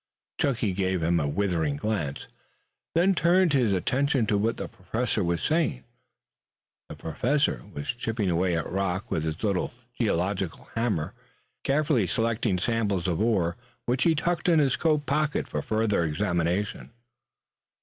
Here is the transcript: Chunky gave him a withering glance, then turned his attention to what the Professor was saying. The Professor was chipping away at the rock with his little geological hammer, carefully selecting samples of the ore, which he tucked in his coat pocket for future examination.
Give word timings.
Chunky 0.39 0.73
gave 0.73 1.03
him 1.03 1.19
a 1.19 1.27
withering 1.27 1.77
glance, 1.77 2.25
then 2.95 3.13
turned 3.13 3.53
his 3.53 3.71
attention 3.71 4.25
to 4.25 4.35
what 4.39 4.57
the 4.57 4.67
Professor 4.67 5.23
was 5.23 5.43
saying. 5.43 5.83
The 6.89 6.95
Professor 6.95 7.63
was 7.71 7.89
chipping 7.93 8.27
away 8.31 8.57
at 8.57 8.63
the 8.63 8.71
rock 8.71 9.11
with 9.11 9.21
his 9.25 9.43
little 9.43 9.71
geological 9.95 10.67
hammer, 10.73 11.13
carefully 11.63 12.07
selecting 12.07 12.57
samples 12.57 13.07
of 13.07 13.19
the 13.19 13.23
ore, 13.25 13.57
which 13.85 14.01
he 14.05 14.15
tucked 14.15 14.49
in 14.49 14.57
his 14.57 14.75
coat 14.75 15.05
pocket 15.05 15.47
for 15.47 15.61
future 15.61 16.03
examination. 16.03 16.89